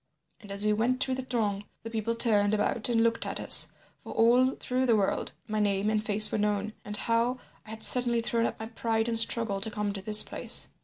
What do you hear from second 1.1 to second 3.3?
the throng the people turned about and looked